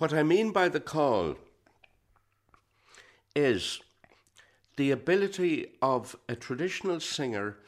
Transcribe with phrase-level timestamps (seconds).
[0.00, 1.36] What I mean by the call
[3.36, 3.80] is
[4.76, 7.58] the ability of a traditional singer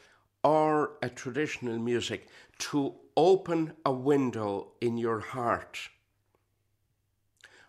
[0.43, 2.27] or a traditional music
[2.57, 5.77] to open a window in your heart.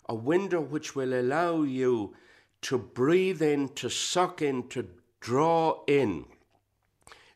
[0.09, 2.17] A window which will allow you
[2.63, 4.89] to breathe in, to suck in, to
[5.21, 6.25] draw in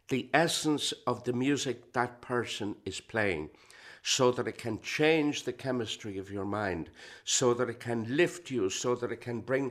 [0.08, 3.50] the essence of the music that person is playing
[4.08, 6.88] so that it can change the chemistry of your mind,
[7.24, 9.70] so that it can lift you, so that it can bring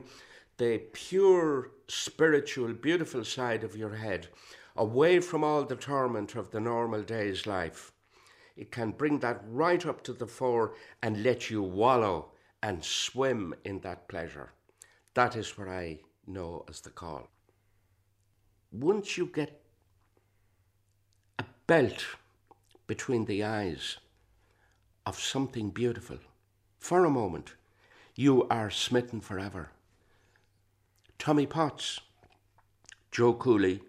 [0.58, 4.28] the pure, spiritual, beautiful side of your head
[4.76, 7.90] away from all the torment of the normal day's life.
[8.56, 12.30] It can bring that right up to the fore and let you wallow
[12.62, 14.52] and swim in that pleasure.
[15.14, 15.98] That is what I
[16.28, 17.26] know as the call.
[18.70, 19.60] Once you get
[21.40, 22.04] a belt
[22.86, 23.96] between the eyes
[25.08, 26.18] of something beautiful,
[26.78, 27.54] for a moment,
[28.14, 29.70] you are smitten forever.
[31.18, 32.00] Tommy Potts,
[33.10, 33.80] Joe Cooley,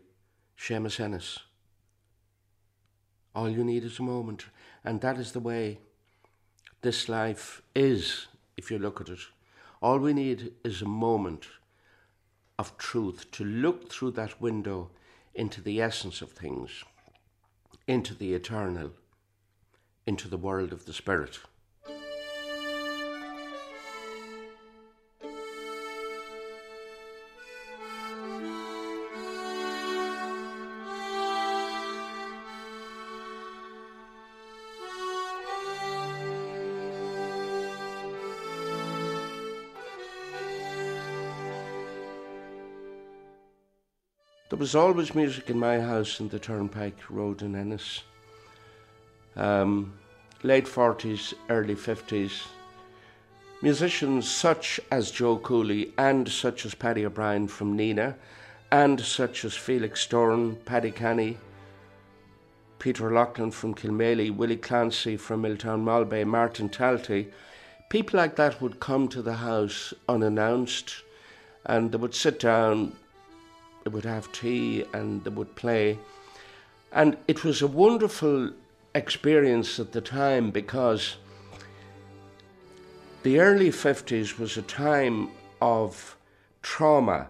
[0.58, 1.40] Seamus Ennis.
[3.36, 4.46] All you need is a moment,
[4.86, 5.80] and that is the way
[6.84, 9.20] this life is, if you look at it.
[9.82, 11.48] All we need is a moment
[12.58, 14.90] of truth to look through that window
[15.36, 16.86] into the essence of things,
[17.88, 18.92] into the eternal,
[20.10, 21.38] into the world of the Spirit.
[44.50, 48.02] There was always music in my house in the Turnpike Road in Ennis.
[49.40, 49.94] Um,
[50.44, 52.48] late 40s, early 50s.
[53.62, 58.16] Musicians such as Joe Cooley and such as Paddy O'Brien from Nenagh
[58.70, 61.38] and such as Felix Storn, Paddy Canny,
[62.80, 67.32] Peter Loughlin from Kilmaley, Willie Clancy from Miltown Malbay, Martin Talty,
[67.90, 71.04] people like that would come to the house unannounced
[71.66, 72.94] and they would sit down,
[73.86, 75.98] they would have tea and they would play.
[76.92, 78.52] And it was a wonderful
[78.96, 81.18] experience at the time because
[83.24, 85.30] the early 50s was a time
[85.62, 86.18] of
[86.62, 87.28] trauma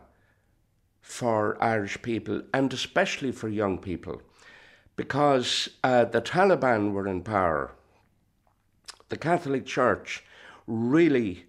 [1.01, 4.21] for Irish people and especially for young people
[4.95, 7.71] because uh, the Taliban were in power.
[9.07, 10.23] The Catholic Church
[10.67, 11.45] really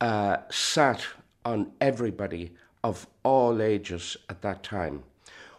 [0.00, 1.04] uh, sat
[1.44, 5.02] on everybody of all ages at that time,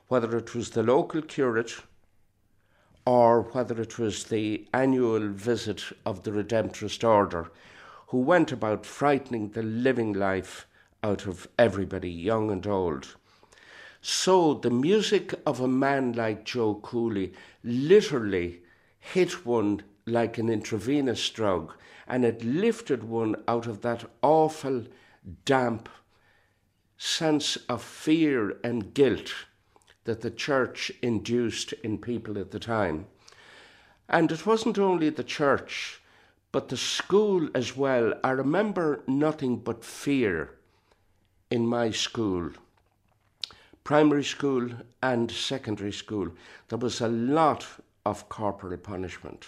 [0.08, 1.74] whether it was the local curate
[3.06, 7.52] or whether it was the annual visit of the Redemptorist Order,
[8.08, 10.68] who went about frightening the living life
[11.04, 13.16] out of everybody, young and old.
[14.02, 17.34] So the music of a man like Joe Cooley
[17.64, 18.62] literally
[19.00, 21.74] hit one like an intravenous drug,
[22.08, 24.86] and it lifted one out of that awful,
[25.46, 25.90] damp,
[26.98, 29.34] sense of fear and guilt
[30.06, 33.06] that the church induced in people at the time.
[34.08, 36.02] And it wasn't only the church,
[36.52, 38.14] but the school as well.
[38.24, 40.52] I remember nothing but fear
[41.52, 42.52] in my school,
[43.84, 44.70] primary school
[45.04, 46.30] and secondary school.
[46.70, 47.66] There was a lot
[48.06, 49.46] of corporal punishment.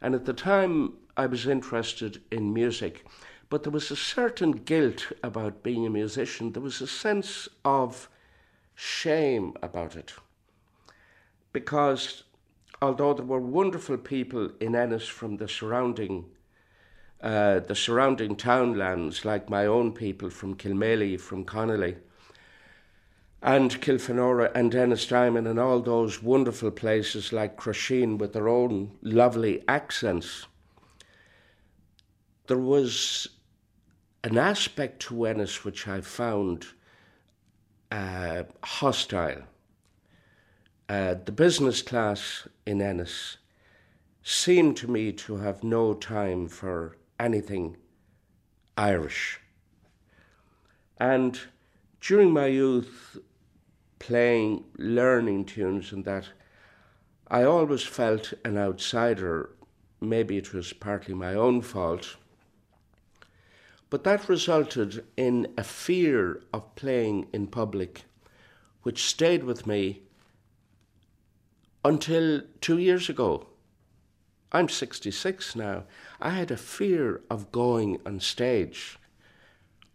[0.00, 3.06] And at the time, I was interested in music.
[3.48, 6.52] But there was a certain guilt about being a musician.
[6.52, 8.08] There was a sense of
[8.80, 10.14] shame about it.
[11.52, 12.24] Because
[12.80, 16.24] although there were wonderful people in Ennis from the surrounding
[17.20, 21.96] uh, the surrounding townlands, like my own people from Kilmaley, from Connolly,
[23.42, 29.62] and Kilfenora and Ennistymon, and all those wonderful places like Crusheen with their own lovely
[29.68, 30.46] accents.
[32.46, 33.28] There was
[34.24, 36.68] an aspect to Ennis which I found
[37.90, 39.42] uh, hostile.
[40.88, 43.36] Uh, the business class in Ennis
[44.22, 47.76] seemed to me to have no time for anything
[48.76, 49.40] Irish.
[50.98, 51.38] And
[52.00, 53.18] during my youth,
[53.98, 56.26] playing, learning tunes and that,
[57.28, 59.50] I always felt an outsider.
[60.00, 62.16] Maybe it was partly my own fault
[63.90, 68.04] but that resulted in a fear of playing in public,
[68.82, 70.02] which stayed with me
[71.84, 73.48] until two years ago.
[74.52, 75.84] I'm 66 now.
[76.20, 78.98] I had a fear of going on stage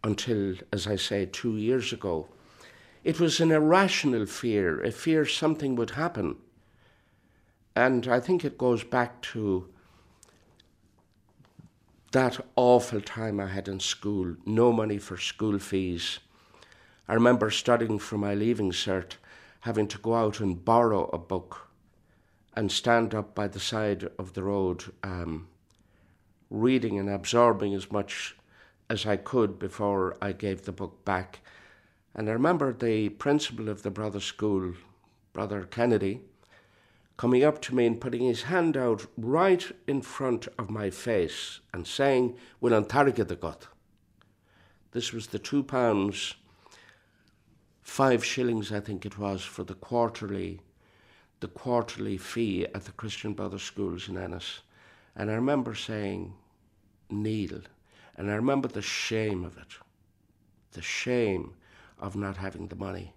[0.04, 2.28] until, as I say, two years ago.
[3.02, 6.36] It was an irrational fear, a fear something would happen.
[7.74, 9.68] And I think it goes back to
[12.12, 16.18] that awful time I had in school, no money for school fees.
[17.08, 19.12] I remember studying for my leaving cert,
[19.60, 21.68] having to go out and borrow a book
[22.54, 25.48] and stand up by the side of the road, um,
[26.50, 28.36] reading and absorbing as much
[28.88, 31.40] as I could before I gave the book back.
[32.14, 34.74] And I remember the principal of the brother school,
[35.32, 36.22] Brother Kennedy,
[37.16, 41.60] coming up to me and putting his hand out right in front of my face
[41.72, 43.68] and saying, Will Antarga the gut.
[44.92, 46.34] This was the two pounds,
[47.82, 50.60] five shillings, I think it was, for the quarterly,
[51.40, 54.60] the quarterly fee at the Christian Brothers Schools in Ennis.
[55.14, 56.34] And I remember saying,
[57.10, 57.62] Kneel.
[58.16, 59.74] And I remember the shame of it,
[60.72, 61.54] the shame
[61.98, 63.12] of not having the money.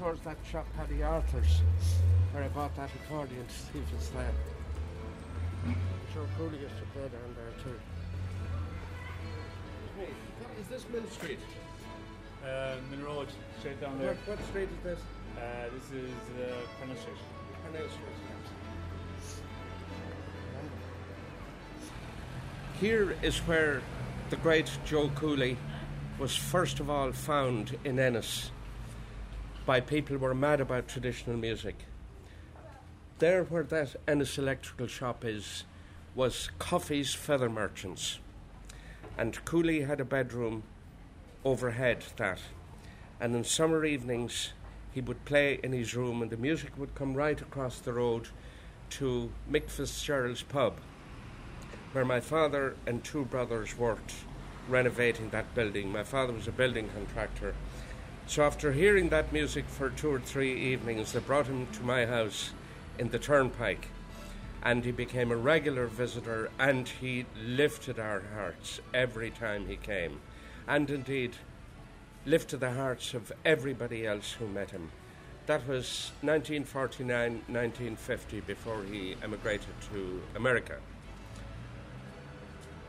[0.00, 1.60] Towards that shop, Paddy Arthur's,
[2.32, 4.32] where I bought that accordion to see if it's there.
[6.14, 7.78] Sure, Cooley used to play down there too.
[10.58, 11.38] Is this Mill Street?
[12.42, 14.16] Uh, Min Road, straight down What, there.
[14.36, 15.00] what street is this?
[15.36, 17.16] Uh, this is uh, Parnell Street.
[17.62, 18.16] Parnell Street.
[22.80, 23.82] Here is where
[24.30, 25.58] the great Joe Cooley
[26.18, 28.50] was first of all found in Ennis
[29.70, 31.84] by people who were mad about traditional music.
[33.20, 35.62] There, where that Ennis electrical shop is,
[36.16, 38.18] was Coffey's Feather Merchants.
[39.16, 40.64] And Cooley had a bedroom
[41.44, 42.40] overhead that.
[43.20, 44.54] And in summer evenings,
[44.90, 48.26] he would play in his room, and the music would come right across the road
[48.98, 50.78] to Mick Fitzgerald's pub,
[51.92, 54.14] where my father and two brothers worked
[54.68, 55.92] renovating that building.
[55.92, 57.54] My father was a building contractor.
[58.30, 62.06] So after hearing that music for two or three evenings, they brought him to my
[62.06, 62.52] house
[62.96, 63.88] in the Turnpike.
[64.62, 70.20] And he became a regular visitor and he lifted our hearts every time he came.
[70.68, 71.32] And indeed,
[72.24, 74.92] lifted the hearts of everybody else who met him.
[75.46, 80.76] That was 1949 1950 before he emigrated to America.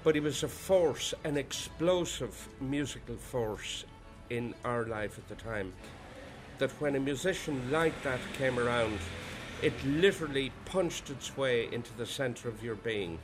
[0.03, 3.85] But he was a force, an explosive musical force
[4.31, 5.73] in our life at the time.
[6.57, 8.97] That when a musician like that came around,
[9.61, 13.19] it literally punched its way into the centre of your being,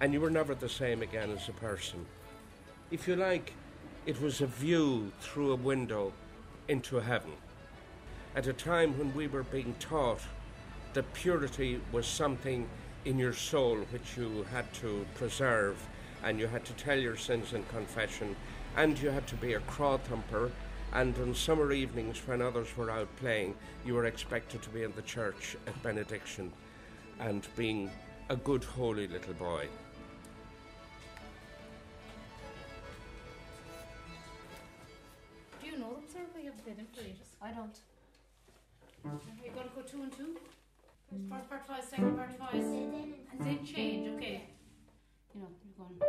[0.00, 2.04] and you were never the same again as a person.
[2.90, 3.52] If you like,
[4.06, 6.12] it was a view through a window
[6.68, 7.32] into heaven.
[8.34, 10.20] At a time when we were being taught
[10.94, 12.68] that purity was something
[13.04, 15.76] in your soul which you had to preserve,
[16.24, 18.34] and you had to tell your sins in confession,
[18.76, 20.50] and you had to be a craw thumper.
[20.92, 24.92] And on summer evenings, when others were out playing, you were expected to be in
[24.94, 26.52] the church at benediction
[27.18, 27.90] and being
[28.30, 29.66] a good, holy little boy.
[35.60, 36.20] Do you know them, sir?
[36.36, 37.36] We have been in for ages.
[37.42, 37.76] I don't.
[39.42, 40.36] You're going to go two and two?
[41.28, 42.54] First part twice, second part twice.
[42.54, 44.48] And then change, okay.
[45.34, 46.00] You know, you're going.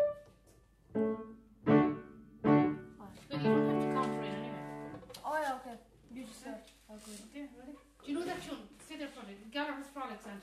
[10.26, 10.42] Can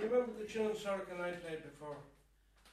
[0.00, 2.00] you remember the tune Sork and I played before?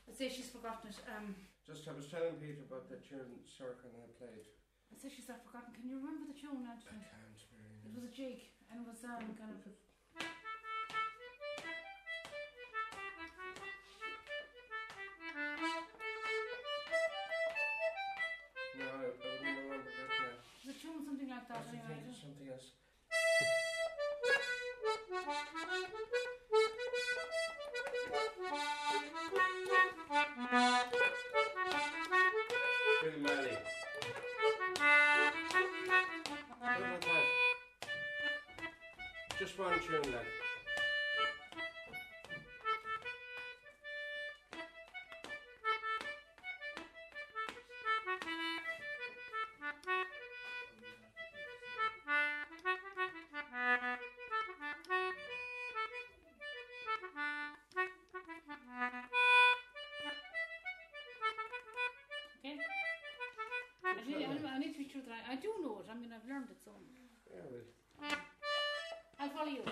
[0.07, 0.95] Let's say she's forgotten it.
[1.11, 1.35] Um,
[1.67, 4.47] Just I was telling Peter about the tune Sork and I played.
[4.87, 5.75] let's say she's not forgotten.
[5.75, 7.03] Can you remember the tune, Anthony?
[7.03, 7.43] Can't
[7.83, 9.59] It was a jig and it was um, kind of.
[18.79, 20.39] No, I, I wouldn't remember that now.
[20.63, 22.13] The tune, something like I that, was thinking anyway.
[22.13, 22.67] of something else.
[39.39, 40.48] Just one tune then.
[63.97, 65.87] I, I need to be sure that I, I do know it.
[65.89, 66.71] I mean, I've learned it, so
[67.29, 67.41] Yeah,
[68.01, 68.13] well.
[69.19, 69.63] I'll follow you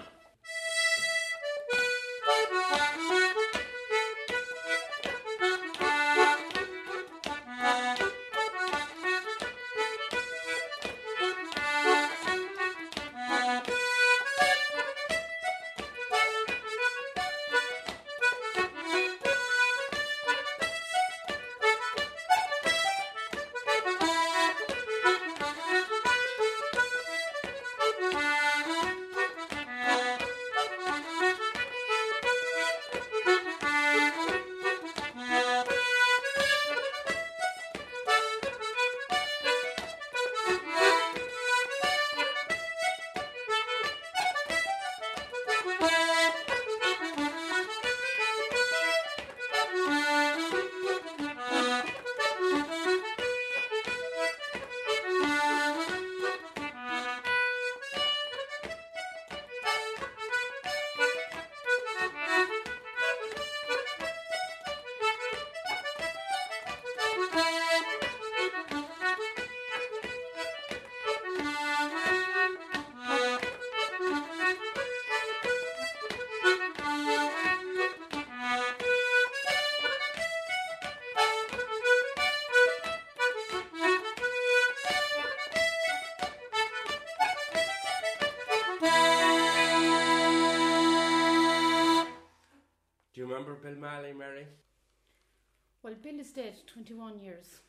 [96.28, 97.62] is dead, 21 years.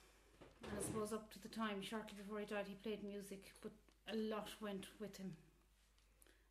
[0.64, 3.70] And I suppose up to the time, shortly before he died, he played music, but
[4.12, 5.32] a lot went with him.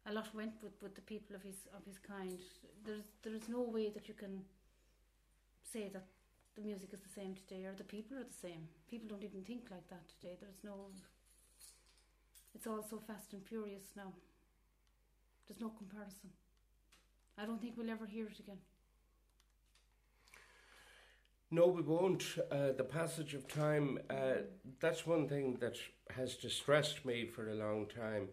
[0.05, 2.39] A lot went with, with the people of his of his kind.
[2.85, 4.43] There's there's no way that you can
[5.73, 6.05] say that
[6.55, 8.69] the music is the same today or the people are the same.
[8.89, 10.37] People don't even think like that today.
[10.39, 10.75] There's no.
[12.55, 14.13] It's all so fast and furious now.
[15.45, 16.29] There's no comparison.
[17.37, 18.59] I don't think we'll ever hear it again.
[21.49, 22.23] No, we won't.
[22.51, 24.41] Uh, the passage of time, uh,
[24.81, 25.77] that's one thing that
[26.13, 28.27] has distressed me for a long time.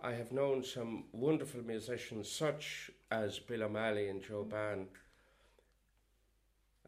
[0.00, 4.86] I have known some wonderful musicians, such as Bill O'Malley and Joe Bane.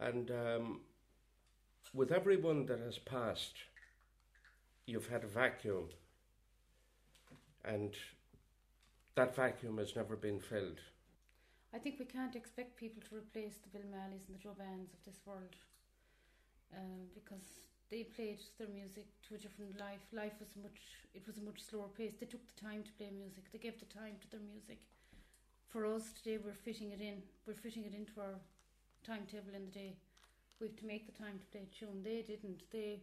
[0.00, 0.81] And um,
[1.93, 3.57] with everyone that has passed,
[4.87, 5.90] you've had a vacuum.
[7.67, 7.95] And
[9.14, 10.81] that vacuum has never been filled.
[11.73, 14.91] I think we can't expect people to replace the Bill Malleys and the Joe Banes
[14.91, 15.55] of this world
[16.75, 20.03] um, because they played their music to a different life.
[20.12, 20.83] Life was much,
[21.15, 22.15] it was a much slower pace.
[22.19, 24.83] They took the time to play music, they gave the time to their music.
[25.71, 28.35] For us today, we're fitting it in, we're fitting it into our
[29.07, 29.95] timetable in the day.
[30.59, 32.03] We have to make the time to play a tune.
[32.03, 32.67] They didn't.
[32.73, 32.99] They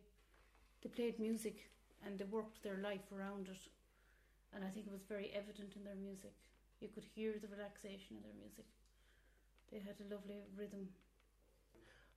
[0.83, 1.71] they played music
[2.05, 3.63] and they worked their life around it.
[4.53, 6.35] And I think it was very evident in their music.
[6.79, 8.65] You could hear the relaxation in their music.
[9.71, 10.87] They had a lovely rhythm.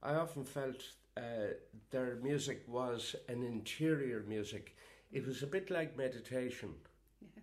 [0.03, 0.83] I often felt
[1.17, 1.55] uh,
[1.91, 4.77] their music was an interior music.
[5.13, 6.75] It was a bit like meditation,
[7.21, 7.43] Yeah.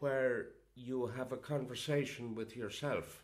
[0.00, 3.22] where you have a conversation with yourself,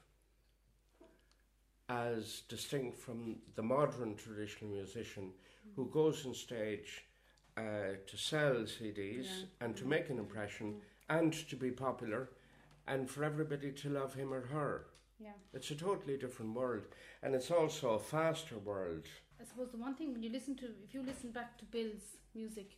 [1.89, 5.33] as distinct from the modern traditional musician
[5.77, 7.05] who goes on stage
[7.57, 9.47] uh, to sell CDs Yeah.
[9.61, 12.29] and to make an impression and to be popular
[12.87, 14.87] and for everybody to love him or her.
[15.19, 15.31] Yeah.
[15.53, 16.85] It's a totally different world,
[17.23, 19.07] and it's also a faster world.
[19.41, 22.17] I suppose the one thing when you listen to, if you listen back to Bill's
[22.35, 22.77] music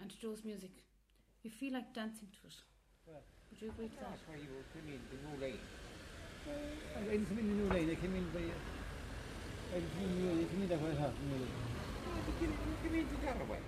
[0.00, 0.72] and to Joe's music,
[1.42, 2.54] you feel like dancing to it.
[3.06, 4.10] Well, Would you agree to that?
[4.10, 5.60] That's why you came in the new lane.
[6.96, 8.40] I didn't come in the new lane, I came in by.
[8.40, 11.44] I didn't come in the new lane, I came in that way half the new
[11.44, 11.56] lane.
[12.40, 13.60] You came in to Galway.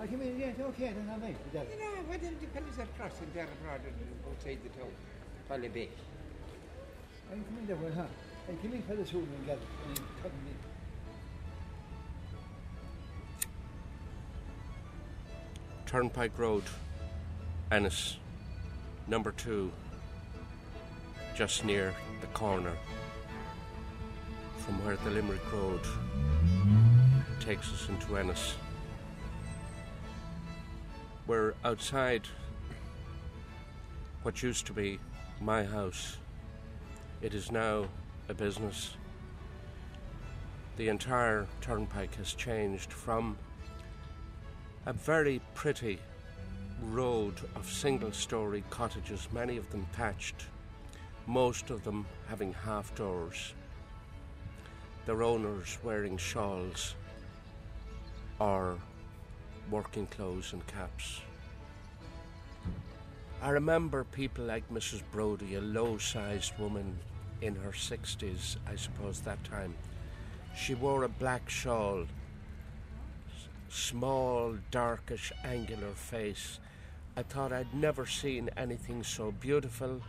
[0.00, 1.54] I came in, yeah, okay, then I'm right, with.
[1.54, 4.90] You know, why didn't you finish that cross in Derry rather than outside the town?
[5.48, 5.90] Probably big.
[7.30, 8.06] I didn't come in that way.
[8.48, 10.52] I came in for the soul and got and he cut me.
[15.84, 16.64] Turnpike Road,
[17.72, 18.18] Ennis,
[19.08, 19.72] number two,
[21.34, 22.76] just near the corner
[24.60, 25.80] from where the Limerick Road
[27.40, 28.54] takes us into Ennis.
[31.28, 32.26] We're outside
[34.22, 34.98] what used to be
[35.42, 36.16] my house.
[37.20, 37.84] It is now
[38.30, 38.96] a business.
[40.78, 43.36] The entire turnpike has changed from
[44.86, 45.98] a very pretty
[46.82, 50.46] road of single story cottages, many of them thatched,
[51.26, 53.52] most of them having half doors.
[55.04, 56.94] Their owners wearing shawls
[58.38, 58.78] or
[59.70, 61.20] working clothes and caps.
[63.40, 65.02] I remember people like Mrs.
[65.12, 66.98] Brodie, a low sized woman
[67.40, 69.74] in her 60s, I suppose, that time.
[70.56, 72.06] She wore a black shawl,
[73.68, 76.58] small, darkish, angular face.
[77.16, 80.00] I thought I'd never seen anything so beautiful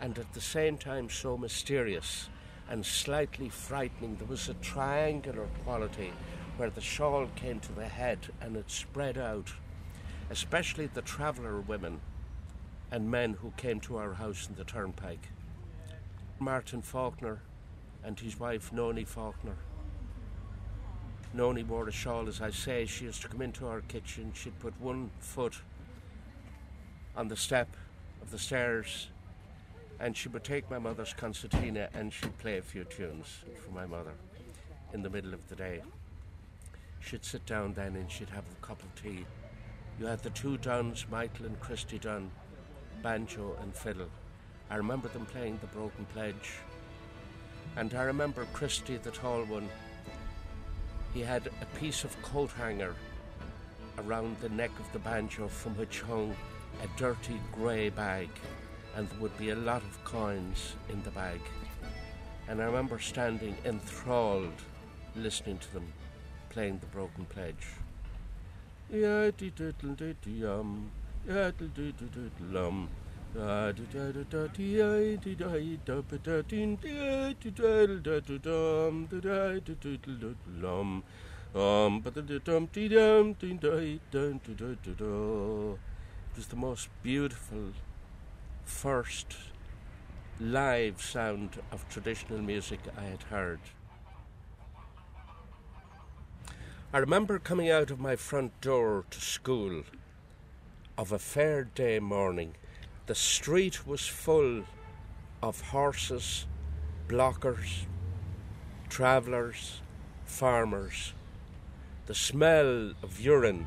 [0.00, 2.28] and at the same time so mysterious
[2.68, 4.16] and slightly frightening.
[4.16, 6.12] There was a triangular quality
[6.56, 9.52] where the shawl came to the head and it spread out,
[10.30, 12.00] especially the traveller women
[12.90, 15.28] and men who came to our house in the turnpike.
[16.38, 17.40] Martin Faulkner
[18.04, 19.56] and his wife Noni Faulkner.
[21.32, 22.86] Noni wore a shawl, as I say.
[22.86, 24.30] She used to come into our kitchen.
[24.34, 25.56] She'd put one foot
[27.16, 27.76] on the step
[28.22, 29.08] of the stairs
[30.00, 33.86] and she would take my mother's concertina and she'd play a few tunes for my
[33.86, 34.12] mother
[34.92, 35.82] in the middle of the day.
[37.04, 39.26] She'd sit down then and she'd have a cup of tea.
[40.00, 42.30] You had the two Dunns, Michael and Christy Dunn,
[43.02, 44.08] banjo and fiddle.
[44.70, 46.54] I remember them playing the Broken Pledge.
[47.76, 49.68] And I remember Christy, the tall one,
[51.12, 52.94] he had a piece of coat hanger
[53.98, 56.34] around the neck of the banjo from which hung
[56.82, 58.30] a dirty grey bag,
[58.96, 61.40] and there would be a lot of coins in the bag.
[62.48, 64.62] And I remember standing enthralled
[65.14, 65.92] listening to them
[66.54, 67.66] playing the broken pledge.
[68.88, 69.02] It
[86.36, 87.72] was the most beautiful
[88.64, 89.36] first
[90.40, 93.60] live sound of traditional music I had heard.
[96.94, 99.82] I remember coming out of my front door to school
[100.96, 102.54] of a fair day morning.
[103.06, 104.62] The street was full
[105.42, 106.46] of horses,
[107.08, 107.86] blockers,
[108.88, 109.80] travellers,
[110.24, 111.14] farmers.
[112.06, 113.66] The smell of urine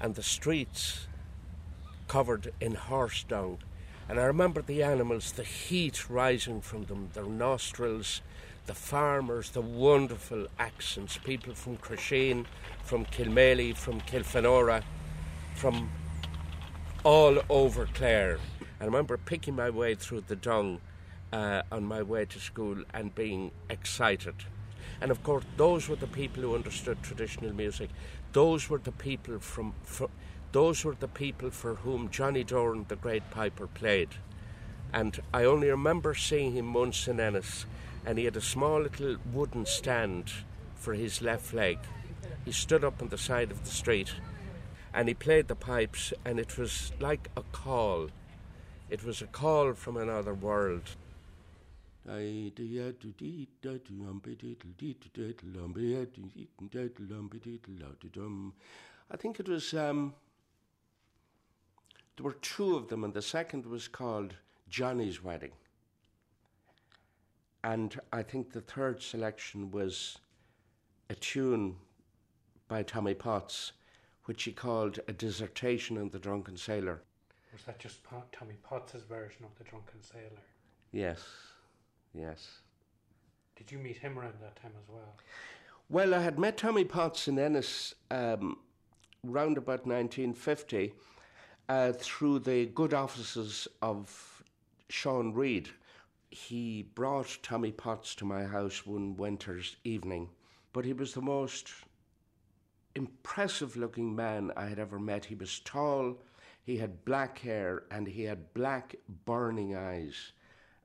[0.00, 1.08] and the streets
[2.06, 3.58] covered in horse dung.
[4.08, 8.22] And I remember the animals, the heat rising from them, their nostrils,
[8.70, 12.46] the farmers, the wonderful accents, people from Crusheen,
[12.84, 14.84] from Kilmaley, from Kilfenora,
[15.56, 15.90] from
[17.02, 18.38] all over Clare.
[18.80, 20.80] I remember picking my way through the dung
[21.32, 24.36] uh, on my way to school and being excited.
[25.00, 27.90] And of course, those were the people who understood traditional music.
[28.32, 30.10] Those were the people from, for,
[30.52, 34.10] those were the people for whom Johnny Doran, the great piper, played.
[34.92, 37.66] And I only remember seeing him once in Ennis,
[38.04, 40.32] and he had a small little wooden stand
[40.74, 41.78] for his left leg.
[42.44, 44.14] He stood up on the side of the street,
[44.94, 48.08] and he played the pipes, and it was like a call.
[48.88, 50.96] It was a call from another world.
[59.10, 60.14] I think it was, um,
[62.16, 64.34] there were two of them, and the second was called
[64.68, 65.52] Johnny's Wedding.
[67.62, 70.18] And I think the third selection was
[71.10, 71.76] a tune
[72.68, 73.72] by Tommy Potts,
[74.24, 77.02] which he called A Dissertation on the Drunken Sailor.
[77.52, 78.00] Was that just
[78.32, 80.42] Tommy Potts' version of The Drunken Sailor?
[80.92, 81.22] Yes,
[82.14, 82.60] yes.
[83.56, 85.16] Did you meet him around that time as well?
[85.88, 88.58] Well, I had met Tommy Potts in Ennis um,
[89.24, 90.94] round about 1950
[91.68, 94.42] uh, through the good offices of
[94.88, 95.70] Sean Reid.
[96.30, 100.30] He brought Tommy Potts to my house one winter's evening,
[100.72, 101.72] but he was the most
[102.94, 105.24] impressive looking man I had ever met.
[105.24, 106.18] He was tall,
[106.62, 110.30] he had black hair, and he had black burning eyes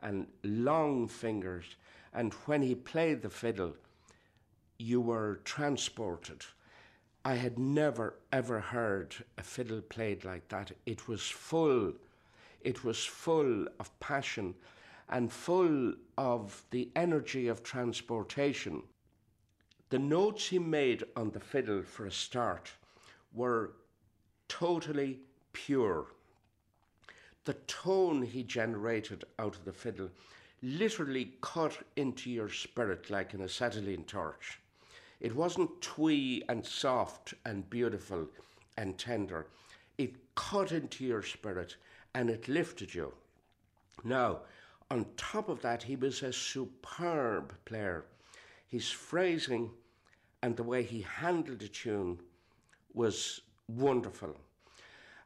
[0.02, 1.76] and long fingers.
[2.12, 3.76] And when he played the fiddle,
[4.80, 6.44] you were transported.
[7.24, 10.72] I had never ever heard a fiddle played like that.
[10.88, 11.94] It was full,
[12.62, 14.56] it was full of passion
[15.10, 18.84] and full of the energy of transportation.
[19.90, 22.72] The notes he made on the fiddle for a start
[23.34, 23.74] were
[24.48, 25.20] totally
[25.54, 26.08] pure.
[27.46, 30.10] The tone he generated out of the fiddle
[30.64, 34.60] literally cut into your spirit like an acetylene torch.
[35.20, 38.28] It wasn't twee and soft and beautiful
[38.78, 39.48] and tender.
[39.98, 41.76] It cut into your spirit
[42.14, 43.14] and it lifted you.
[44.04, 44.42] Now,
[44.92, 48.06] on top of that, he was a superb player.
[48.68, 49.72] His phrasing
[50.42, 52.20] and the way he handled a tune
[52.94, 54.36] was wonderful.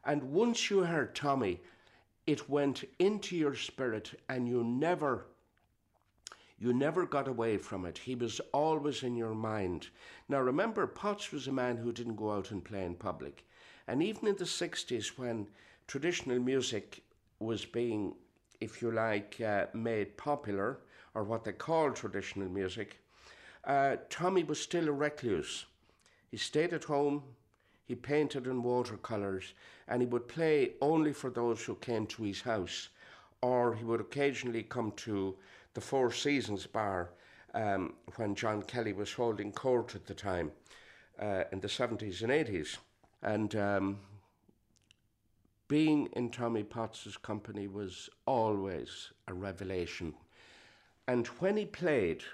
[0.04, 1.60] And once you heard Tommy,
[2.26, 5.26] it went into your spirit and you never
[6.58, 7.96] you never got away from it.
[7.96, 9.88] He was always in your mind.
[10.28, 13.46] Now remember, Potts was a man who didn't go out and play in public.
[13.88, 15.48] And even in the 60s, when
[15.86, 17.02] traditional music
[17.38, 18.14] was being,
[18.60, 20.78] if you like, uh, made popular,
[21.14, 23.00] or what they call traditional music,
[23.64, 25.66] uh, Tommy was still a recluse.
[26.30, 27.22] He stayed at home,
[27.84, 29.52] he painted in watercolours,
[29.88, 32.88] and he would play only for those who came to his house,
[33.42, 35.36] or he would occasionally come to
[35.74, 37.10] the Four Seasons bar
[37.54, 40.52] um, when John Kelly was holding court at the time
[41.20, 42.78] uh, in the 70s and 80s.
[43.22, 43.98] And um,
[45.70, 50.12] being in Tommy Potts's company was always a revelation.
[51.06, 52.24] And when he played,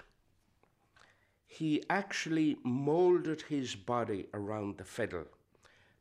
[1.45, 5.25] he actually molded his body around the fiddle.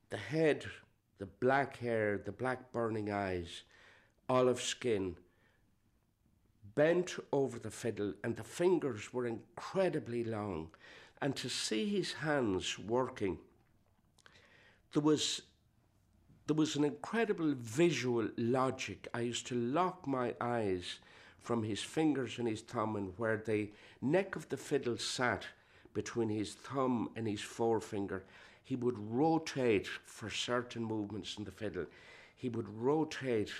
[0.08, 0.64] The head,
[1.18, 3.64] the black hair, the black burning eyes,
[4.30, 5.16] olive skin,
[6.74, 10.70] bent over the fiddle, and the fingers were incredibly long.
[11.20, 13.36] And to see his hands working,
[14.94, 15.42] there was
[16.46, 19.08] there was an incredible visual logic.
[19.12, 21.00] I used to lock my eyes
[21.40, 25.44] from his fingers and his thumb, and where the neck of the fiddle sat
[25.92, 28.24] between his thumb and his forefinger,
[28.62, 31.86] he would rotate for certain movements in the fiddle.
[32.36, 33.52] He would rotate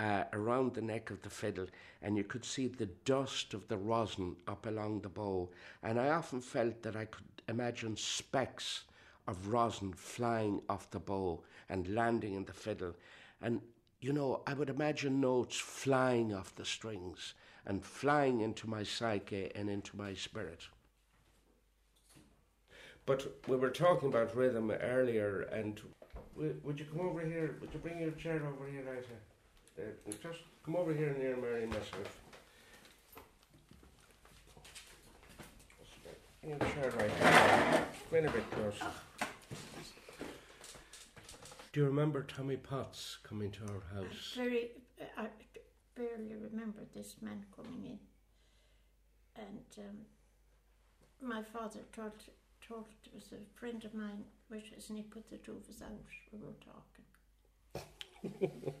[0.00, 1.66] uh, around the neck of the fiddle,
[2.02, 5.48] and you could see the dust of the rosin up along the bow.
[5.82, 8.84] And I often felt that I could imagine specks
[9.28, 12.94] of rosin flying off the bow and landing in the fiddle.
[13.40, 13.60] And,
[14.00, 19.50] you know, I would imagine notes flying off the strings and flying into my psyche
[19.54, 20.68] and into my spirit.
[23.06, 25.80] But we were talking about rhythm earlier, and
[26.36, 27.56] would you come over here?
[27.60, 29.82] Would you bring your chair over here, Ita?
[29.82, 32.20] Uh, just come over here near Mary myself.
[36.42, 37.86] Bring your chair right here.
[38.10, 38.86] Bring a bit closer.
[41.72, 44.34] Do you remember Tommy Potts coming to our house?
[44.34, 44.70] I Very,
[45.16, 45.26] I
[45.94, 47.98] barely remember this man coming in.
[49.36, 52.10] And um, my father told,
[52.66, 55.68] told, it was a friend of mine, which was, and he put the two of
[55.68, 55.92] us out,
[56.32, 57.04] we were talking.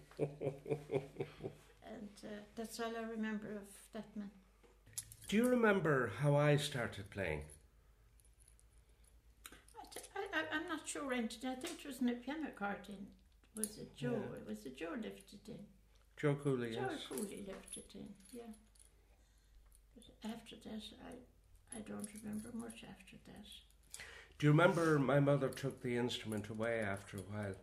[1.86, 4.32] and uh, that's all I remember of that man.
[5.28, 7.42] Do you remember how I started playing?
[10.32, 11.52] I, d- I, I, am not sure, Anthony.
[11.52, 13.06] I think it was in a piano cart in.
[13.56, 14.12] Was it Joe?
[14.12, 14.38] Yeah.
[14.38, 15.58] It was it Joe lifted in.
[16.16, 17.00] Joe Cooley, Joe yes.
[17.08, 18.42] Cooley lifted in, yeah.
[19.94, 23.46] But after that, I, I don't remember much after that.
[24.38, 27.54] Do you remember my mother took the instrument away after a while?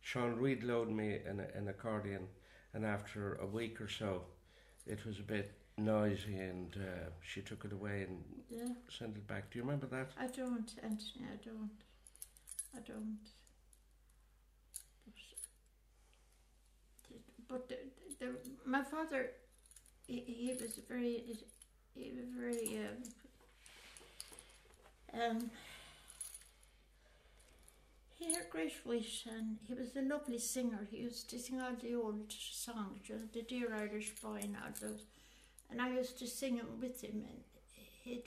[0.00, 2.26] Sean Reid loaned me an, an accordion,
[2.74, 4.24] and after a week or so,
[4.86, 9.26] it was a bit noisy, and uh, she took it away and Yeah, sent it
[9.26, 9.50] back.
[9.50, 10.10] Do you remember that?
[10.18, 11.70] I don't, Anthony, I don't.
[12.76, 13.18] I don't.
[17.48, 17.76] But, the,
[18.20, 18.26] the,
[18.64, 19.30] my father,
[20.06, 21.24] he, he was very,
[21.96, 22.78] he was very,
[25.14, 25.50] um, um,
[28.14, 30.86] he had great voice and he was a lovely singer.
[30.90, 34.56] He used to sing all the old songs, you know, the Dear Irish Boy and
[34.56, 35.06] all those.
[35.70, 37.42] And I used to sing with him and
[38.04, 38.24] he'd,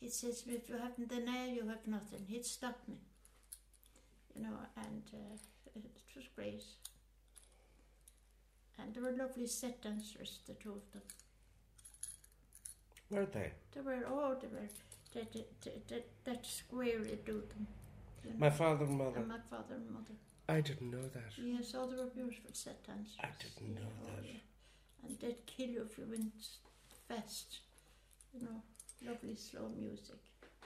[0.00, 2.24] he says, if you haven't the nail, you have nothing.
[2.26, 2.96] He'd stop me,
[4.34, 5.36] you know, and uh,
[5.76, 5.84] it
[6.16, 6.62] was great.
[8.78, 11.02] And they were lovely set dancers, the two of them.
[13.10, 13.52] Weren't they?
[13.74, 14.68] They were, oh, they were,
[15.14, 17.66] that, that, that, that square they do them.
[18.24, 18.36] you know.
[18.38, 19.18] My father and mother.
[19.18, 20.14] And my father and mother.
[20.48, 21.32] I didn't know that.
[21.36, 23.16] Yes, oh, they were beautiful set dancers.
[23.20, 24.24] I didn't know yeah, oh, that.
[24.24, 25.06] yeah.
[25.06, 26.32] And they'd kill you if you went
[27.10, 27.60] fast,
[28.32, 28.62] you know,
[29.06, 30.16] lovely slow music.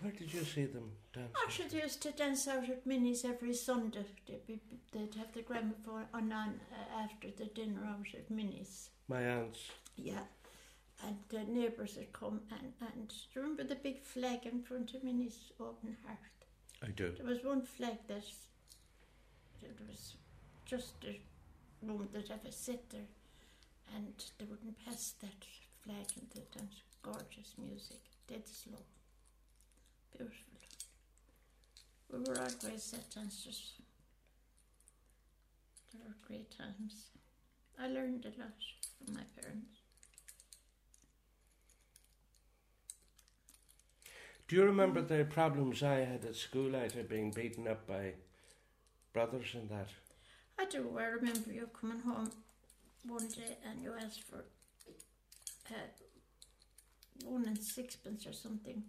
[0.00, 1.32] Where did you see them dancing?
[1.44, 4.04] Actually, they used to dance out at Minnie's every Sunday.
[4.26, 4.60] They'd, be,
[4.92, 8.90] they'd have the gramophone on, on uh, after the dinner out at Minnie's.
[9.08, 9.70] My aunts.
[9.96, 10.24] Yeah.
[11.06, 14.94] And the neighbours would come and, and do you remember the big flag in front
[14.94, 16.18] of Minnie's open heart?
[16.82, 17.12] I do.
[17.16, 18.24] There was one flag that
[19.62, 20.14] there was
[20.66, 21.20] just a
[21.86, 23.08] room that ever sit there,
[23.94, 25.46] and they wouldn't pass that
[25.84, 26.68] flag, and
[27.02, 28.78] gorgeous music, dead slow,
[30.16, 30.54] beautiful.
[32.10, 33.72] We were all great set dancers.
[35.92, 37.06] They were great times.
[37.78, 38.54] I learned a lot
[39.04, 39.80] from my parents.
[44.46, 46.72] Do you remember the problems I had at school?
[46.72, 48.12] Had being beaten up by
[49.12, 49.88] brothers and that?
[50.58, 50.96] I do.
[50.98, 52.30] I remember you coming home
[53.06, 54.44] one day and you asked for
[57.24, 58.82] one and sixpence or something.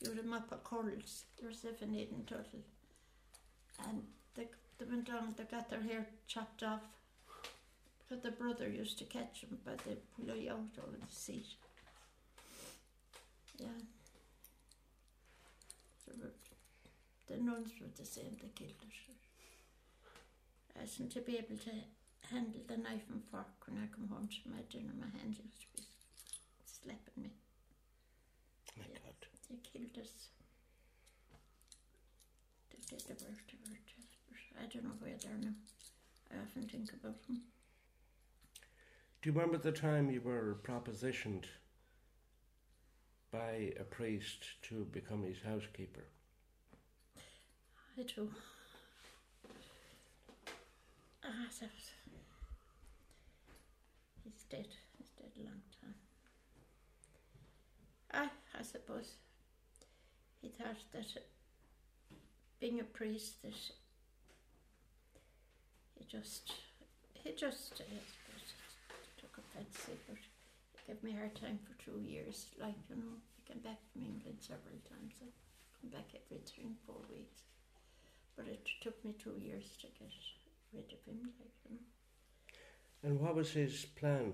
[0.00, 1.24] You a map of curls.
[1.38, 2.60] There were seven, eight in total.
[3.86, 4.02] And
[4.34, 6.80] they, they went down, they got their hair chopped off.
[7.98, 11.46] Because the brother used to catch them, but they pull you out over the seat.
[13.58, 13.68] Yeah.
[17.28, 19.16] The nuns were the same, they killed us.
[20.76, 21.70] I wasn't to be able to
[22.30, 24.92] handle the knife and fork when I come home to my dinner.
[24.98, 25.82] My hands used to be
[26.82, 27.30] slapping me.
[28.76, 28.98] My Yeah.
[28.98, 29.26] God.
[29.50, 30.28] They killed us.
[32.70, 33.58] They did the worst of.
[34.28, 35.54] But I don't know where they're now.
[36.30, 37.42] I often think about them.
[39.20, 41.44] Do you remember the time you were propositioned
[43.30, 46.04] by a priest to become his housekeeper?
[47.98, 48.28] I do.
[51.24, 51.90] Ah, that was.
[54.24, 54.68] He's dead.
[54.98, 55.62] He's dead long.
[58.12, 59.16] I, I suppose
[60.40, 61.06] he thought that
[62.60, 63.54] being a priest, that
[65.98, 66.52] he just,
[67.14, 68.52] he just, I suppose,
[69.18, 72.46] took a fancy, but he gave me a hard time for two years.
[72.60, 75.14] Like, you know, he came back from England several times.
[75.22, 75.26] I
[75.80, 77.42] come back every three and four weeks.
[78.36, 80.12] But it took me two years to get
[80.72, 81.82] rid of him, like, you know.
[83.04, 84.32] And what was his plan?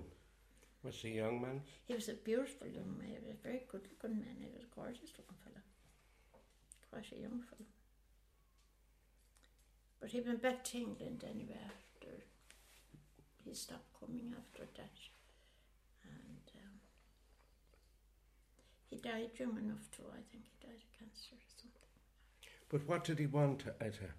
[0.83, 1.61] Was he a young man?
[1.85, 3.09] He was a beautiful young man.
[3.09, 4.37] He was a very good looking man.
[4.39, 5.63] He was a gorgeous looking fellow.
[6.89, 7.67] Quite a young fellow.
[9.99, 12.23] But he went back to England anyway after
[13.43, 14.97] he stopped coming after that.
[16.03, 16.79] And um,
[18.89, 20.45] he died young enough too, I think.
[20.47, 21.89] He died of cancer or something.
[22.69, 24.13] But what did he want, Etta?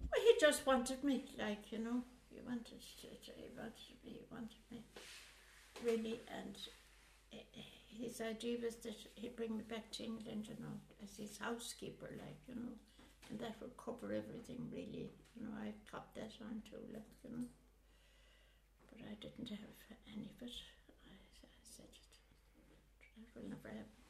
[0.00, 2.02] Well, he just wanted me, like, you know.
[2.28, 4.82] He wanted to, to- he wanted me, he wanted me.
[5.84, 6.56] Really, and
[7.88, 12.10] his idea was that he'd bring me back to England, you know, as his housekeeper,
[12.18, 12.72] like, you know.
[13.30, 15.10] And that would cover everything, really.
[15.34, 17.44] You know, I copped that on too, like, you know.
[18.90, 20.54] But I didn't have any of it.
[21.08, 21.14] I,
[21.44, 21.90] I said,
[23.16, 24.02] that will never happen.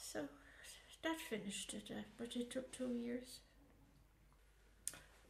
[0.00, 0.28] So,
[1.02, 3.40] that finished it, uh, but it took two years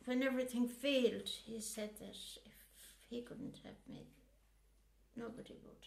[0.05, 2.53] when everything failed, he said that if
[3.09, 4.07] he couldn't have me,
[5.21, 5.85] nobody would.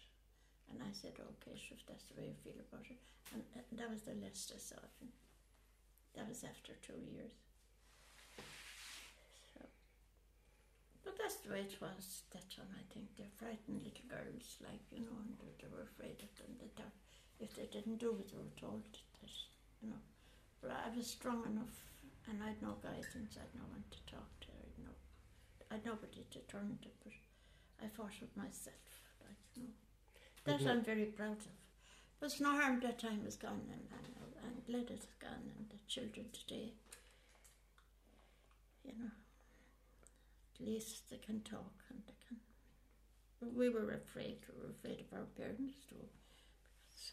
[0.70, 3.02] And I said, okay, sure, if that's the way you feel about it.
[3.34, 5.10] And uh, that was the I of him.
[6.14, 7.34] That was after two years.
[9.58, 9.66] So,
[11.02, 13.10] but that's the way it was that time, I think.
[13.18, 16.54] They frightened little girls, like, you know, and they, they were afraid of them.
[16.62, 16.94] They thought
[17.42, 19.34] if they didn't do it, they were told that,
[19.82, 20.04] you know.
[20.62, 21.76] But I was strong enough
[22.30, 24.94] and I had no guidance, I'd no one to talk to, I'd no,
[25.74, 27.12] I'd nobody to turn to, but
[27.84, 28.80] I fought with myself,
[29.58, 29.70] know.
[30.46, 31.48] That I'm very proud of.
[32.20, 34.08] But it's no harm that time is gone and, and,
[34.46, 36.74] and glad it's gone and the children today,
[38.84, 39.12] you know,
[40.60, 42.38] at least they can talk and they can.
[43.56, 46.08] We were afraid, we were afraid of our parents too.
[46.88, 47.12] Because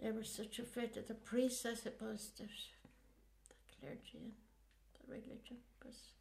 [0.00, 2.46] they were such afraid of the priests, I suppose, that
[3.48, 4.32] the clergy and
[4.94, 6.13] the religion, because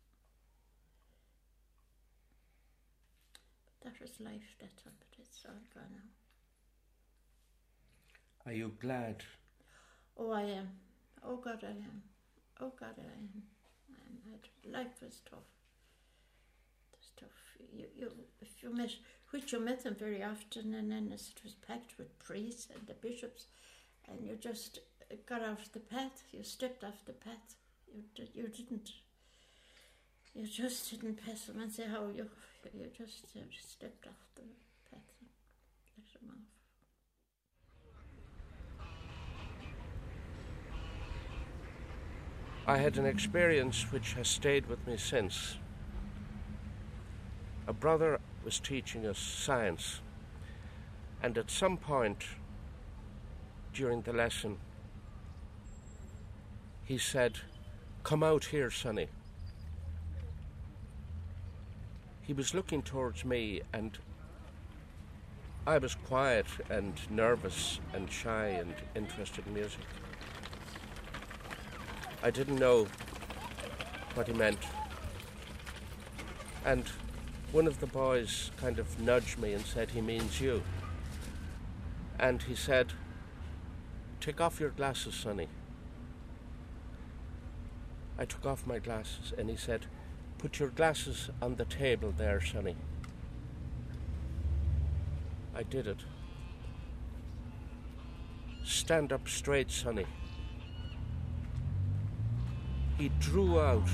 [3.83, 6.09] that was life that time, but it's all gone now.
[8.45, 9.23] Are you glad?
[10.17, 10.69] Oh, I am.
[11.25, 12.03] Oh, God, I am.
[12.59, 13.43] Oh, God, I am.
[13.91, 15.39] I, life was tough.
[16.93, 17.29] It's tough.
[17.73, 18.91] You, you, if you met,
[19.31, 22.85] which you met them very often, and then as it was packed with priests and
[22.87, 23.45] the bishops,
[24.07, 24.79] and you just
[25.25, 26.23] got off the path.
[26.31, 27.55] You stepped off the path.
[27.93, 28.91] You, you didn't.
[30.35, 32.29] You just didn't pass them and say how you.
[32.71, 33.29] You just
[33.71, 34.41] stepped off the
[34.89, 35.29] path and
[35.97, 36.53] let them off.
[42.65, 45.57] I had an experience which has stayed with me since.
[47.67, 49.99] A brother was teaching us science,
[51.21, 52.23] and at some point
[53.73, 54.57] during the lesson,
[56.85, 57.39] he said,
[58.03, 59.09] Come out here, Sonny.
[62.25, 63.97] He was looking towards me, and
[65.67, 69.81] I was quiet and nervous and shy and interested in music.
[72.23, 72.87] I didn't know
[74.13, 74.59] what he meant.
[76.63, 76.85] And
[77.51, 80.63] one of the boys kind of nudged me and said, He means you.
[82.17, 82.93] And he said,
[84.21, 85.49] Take off your glasses, Sonny.
[88.17, 89.87] I took off my glasses and he said,
[90.43, 92.75] Put your glasses on the table there, Sonny.
[95.55, 95.99] I did it.
[98.65, 100.05] Stand up straight, Sonny.
[102.97, 103.87] He drew out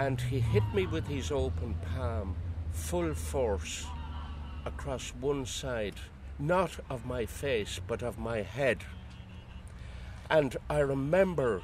[0.00, 2.34] and he hit me with his open palm,
[2.72, 3.86] full force,
[4.66, 5.94] across one side,
[6.40, 8.78] not of my face, but of my head.
[10.28, 11.62] And I remember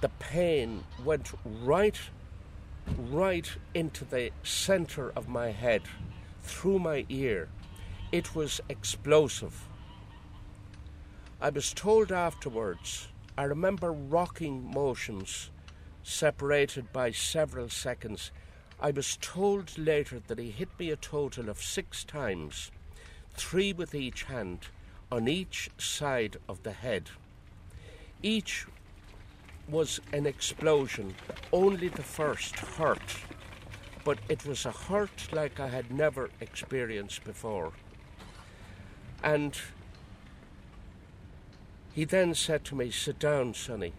[0.00, 1.98] the pain went right,
[3.10, 5.82] right into the center of my head,
[6.42, 7.48] through my ear.
[8.12, 9.66] It was explosive.
[11.40, 15.50] I was told afterwards, I remember rocking motions
[16.02, 18.30] separated by several seconds.
[18.80, 22.70] I was told later that he hit me a total of six times,
[23.34, 24.68] three with each hand,
[25.10, 27.10] on each side of the head.
[28.22, 28.66] Each
[29.68, 31.14] was an explosion,
[31.52, 33.16] only the first hurt,
[34.04, 37.72] but it was a hurt like I had never experienced before.
[39.22, 39.58] And
[41.92, 43.92] he then said to me, Sit down, Sonny.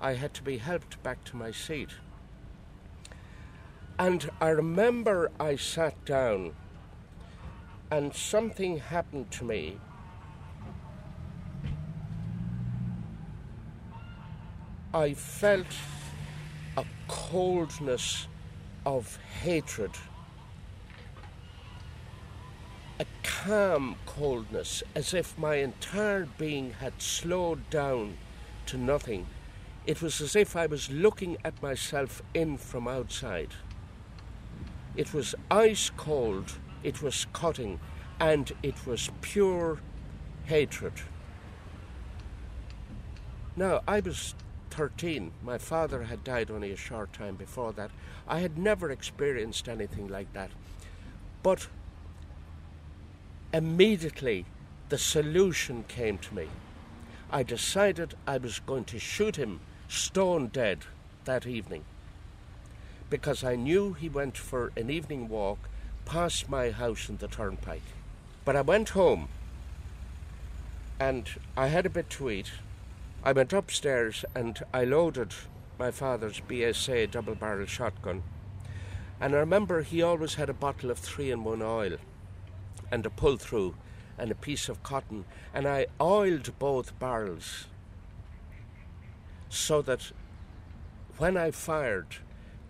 [0.00, 1.90] I had to be helped back to my seat.
[3.98, 6.54] And I remember I sat down
[7.90, 9.78] and something happened to me.
[14.92, 15.68] I felt
[16.76, 18.26] a coldness
[18.84, 19.92] of hatred,
[22.98, 28.18] a calm coldness, as if my entire being had slowed down
[28.66, 29.28] to nothing.
[29.86, 33.50] It was as if I was looking at myself in from outside.
[34.96, 37.78] It was ice cold, it was cutting,
[38.18, 39.78] and it was pure
[40.46, 40.94] hatred.
[43.54, 44.34] Now, I was
[44.70, 45.32] 13.
[45.42, 47.90] My father had died only a short time before that.
[48.26, 50.50] I had never experienced anything like that.
[51.42, 51.68] But
[53.52, 54.46] immediately
[54.88, 56.48] the solution came to me.
[57.30, 60.80] I decided I was going to shoot him stone dead
[61.24, 61.84] that evening
[63.08, 65.68] because I knew he went for an evening walk
[66.04, 67.82] past my house in the turnpike.
[68.44, 69.28] But I went home
[70.98, 72.52] and I had a bit to eat.
[73.22, 75.34] I went upstairs and I loaded
[75.78, 78.22] my father's BSA double barrel shotgun.
[79.20, 81.98] And I remember he always had a bottle of three in one oil
[82.90, 83.76] and a pull through
[84.16, 85.26] and a piece of cotton.
[85.52, 87.66] And I oiled both barrels
[89.50, 90.12] so that
[91.18, 92.16] when I fired,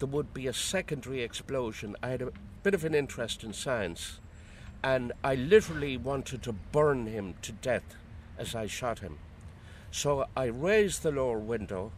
[0.00, 1.94] there would be a secondary explosion.
[2.02, 2.32] I had a
[2.64, 4.18] bit of an interest in science,
[4.82, 7.94] and I literally wanted to burn him to death
[8.36, 9.18] as I shot him.
[9.90, 11.92] So I raised the lower window,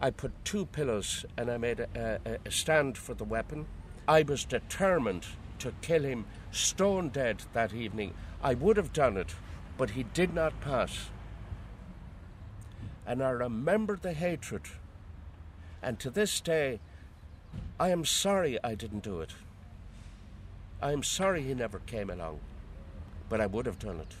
[0.00, 3.66] I put two pillows, and I made a, a, a stand for the weapon.
[4.08, 5.26] I was determined
[5.58, 8.14] to kill him stone dead that evening.
[8.42, 9.34] I would have done it,
[9.76, 11.10] but he did not pass.
[13.06, 14.62] And I remember the hatred.
[15.82, 16.80] And to this day,
[17.78, 19.30] I am sorry I didn't do it.
[20.82, 22.40] I am sorry he never came along,
[23.28, 24.14] but I would have done it.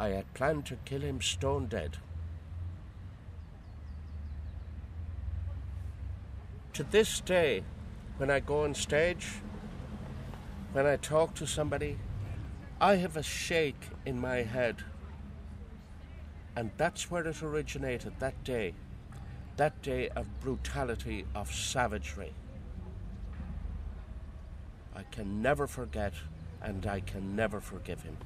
[0.00, 1.98] I had planned to kill him stone dead.
[6.72, 7.64] To this day,
[8.16, 9.26] when I go on stage,
[10.72, 11.98] when I talk to somebody,
[12.80, 14.76] I have a shake in my head.
[16.56, 18.72] And that's where it originated that day
[19.58, 22.32] that day of brutality, of savagery.
[24.96, 26.14] I can never forget
[26.62, 28.16] and I can never forgive him.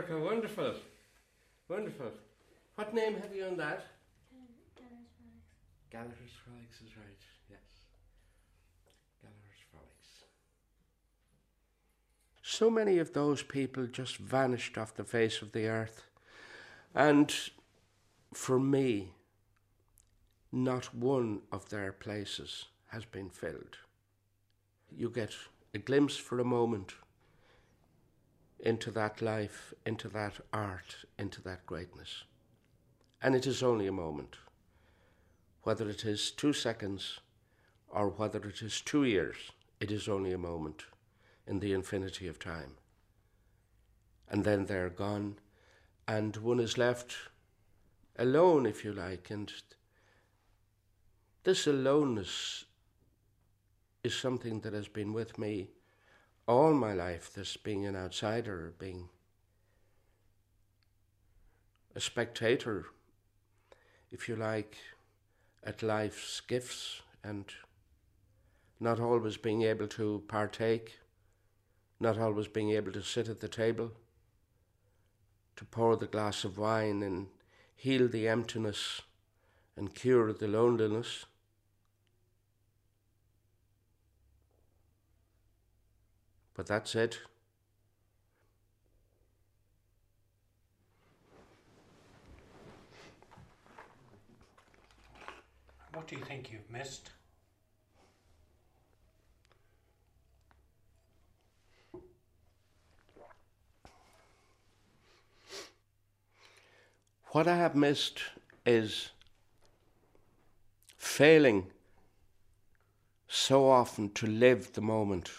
[0.00, 0.74] Girl wonderful.
[1.68, 2.12] Wonderful.
[2.76, 3.84] What name have you on that?
[4.30, 5.50] Gallery's Frolics.
[5.90, 7.58] Gallagher's Frolics is right, yes.
[9.20, 10.24] Gallagher's Frolics.
[12.42, 16.04] So many of those people just vanished off the face of the earth.
[16.94, 17.30] And
[18.32, 19.12] for me,
[20.50, 23.76] not one of their places has been filled.
[24.90, 25.34] You get
[25.74, 26.94] a glimpse for a moment
[28.62, 32.22] into that life, into that art, into that greatness.
[33.20, 34.36] And it is only a moment.
[35.64, 37.18] Whether it is two seconds
[37.88, 39.36] or whether it is two years,
[39.80, 40.84] it is only a moment
[41.46, 42.76] in the infinity of time.
[44.28, 45.38] And then they're gone,
[46.06, 47.14] and one is left
[48.16, 49.28] alone, if you like.
[49.30, 49.52] And
[51.42, 52.64] this aloneness
[54.04, 55.70] is something that has been with me
[56.46, 59.08] all my life, this being an outsider, being
[61.94, 62.86] a spectator,
[64.10, 64.76] if you like,
[65.64, 67.44] at life's gifts and
[68.80, 70.98] not always being able to partake,
[72.00, 73.92] not always being able to sit at the table,
[75.54, 77.28] to pour the glass of wine and
[77.76, 79.02] heal the emptiness
[79.76, 81.26] and cure the loneliness.
[86.54, 87.18] But that's it.
[95.94, 97.10] What do you think you've missed?
[107.32, 108.20] What I have missed
[108.66, 109.10] is
[110.98, 111.68] failing
[113.26, 115.30] so often to live the moment.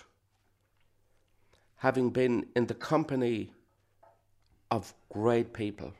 [1.83, 3.51] Having been in the company
[4.71, 5.91] of great people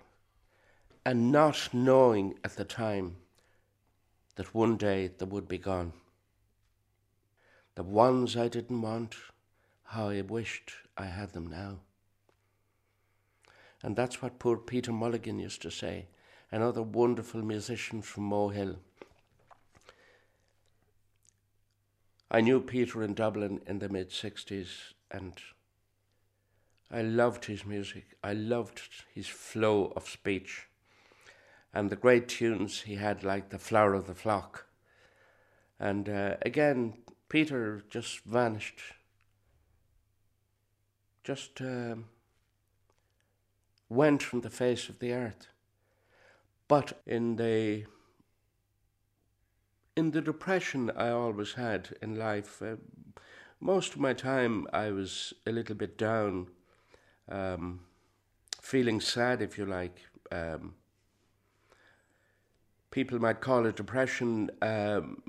[1.06, 3.18] and not knowing at the time
[4.36, 5.92] that one day they would be gone.
[7.76, 9.16] The ones I didn't want,
[9.84, 11.80] how I wished I had them now.
[13.84, 16.06] And that's what poor Peter Mulligan used to say,
[16.50, 18.78] another wonderful musician from Mohill.
[22.32, 25.34] I knew Peter in Dublin in the mid 60s and
[26.92, 28.16] I loved his music.
[28.24, 28.82] I loved
[29.14, 30.68] his flow of speech
[31.74, 34.68] and the great tunes he had, like The Flower of the Flock.
[35.80, 36.94] And uh, again,
[37.30, 38.80] Peter just vanished.
[41.24, 42.06] Just um,
[43.90, 45.48] went from the face of the earth.
[46.68, 47.86] But in the
[49.96, 52.78] in the depression I always had in life, uh,
[53.60, 56.48] most of my time I was a little bit down,
[57.30, 57.82] um,
[58.62, 60.00] feeling sad, if you like.
[60.32, 60.76] Um,
[62.92, 64.52] people might call it depression.
[64.62, 65.22] Um,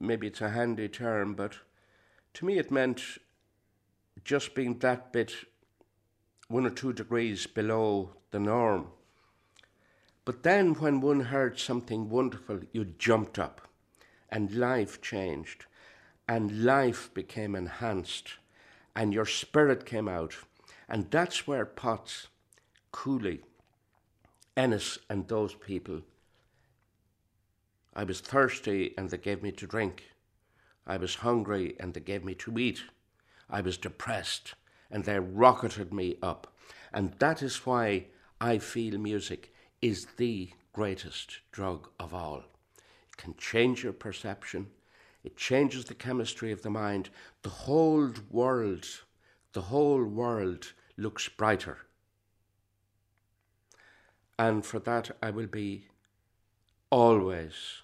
[0.00, 1.56] maybe it's a handy term, but
[2.34, 3.02] to me it meant
[4.24, 5.32] just being that bit
[6.48, 8.88] one or two degrees below the norm.
[10.24, 13.60] But then, when one heard something wonderful, you jumped up,
[14.28, 15.66] and life changed,
[16.28, 18.34] and life became enhanced,
[18.94, 20.36] and your spirit came out.
[20.92, 22.28] And that's where Potts,
[22.92, 23.40] Cooley,
[24.58, 26.02] Ennis, and those people.
[27.96, 30.04] I was thirsty, and they gave me to drink.
[30.86, 32.82] I was hungry, and they gave me to eat.
[33.48, 34.54] I was depressed,
[34.90, 36.54] and they rocketed me up.
[36.92, 42.44] And that is why I feel music is the greatest drug of all.
[43.08, 44.66] It can change your perception,
[45.24, 47.08] it changes the chemistry of the mind.
[47.40, 48.86] The whole world,
[49.54, 51.78] the whole world looks brighter.
[54.38, 55.86] And for that, I will be
[56.90, 57.82] always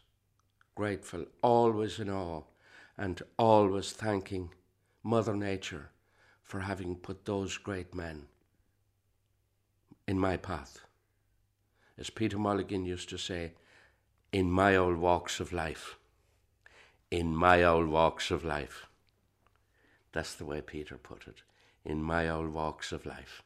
[0.74, 2.42] grateful, always in awe,
[2.96, 4.50] and always thanking
[5.02, 5.90] Mother Nature
[6.42, 8.26] for having put those great men
[10.06, 10.80] in my path.
[11.98, 13.52] As Peter Mulligan used to say,
[14.32, 15.96] in my old walks of life.
[17.10, 18.86] In my old walks of life.
[20.12, 21.42] That's the way Peter put it.
[21.88, 23.42] In my old walks of life.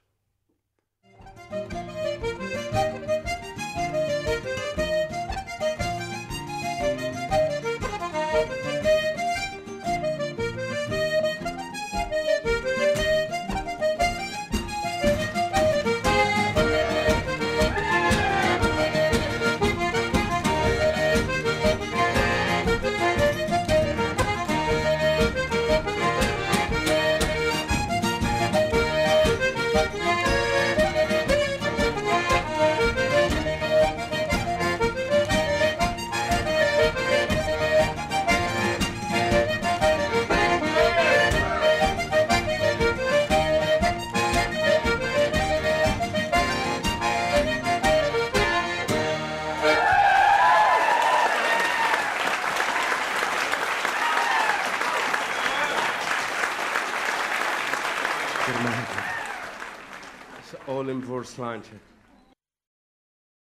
[61.53, 61.92] Gur